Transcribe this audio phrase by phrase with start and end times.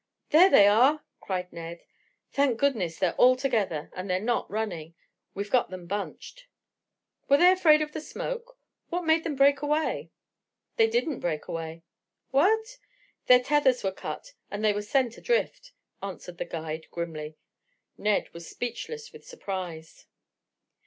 [0.31, 1.83] "There they are!" cried Ned
[2.31, 3.91] "Thank goodness, they're all together.
[3.95, 4.95] And they are not running.
[5.35, 6.47] We've got them bunched."
[7.29, 8.57] "Were they afraid of the smoke?
[8.89, 10.09] What made them break away?"
[10.77, 11.83] "They didn't break away."
[12.31, 12.79] "What?"
[13.27, 15.71] "Their tethers were cut and they were sent adrift,"
[16.01, 17.37] answered the guide grimly.
[17.95, 20.07] Ned was speechless with surprise.